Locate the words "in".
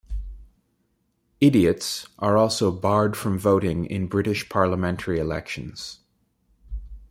3.85-4.07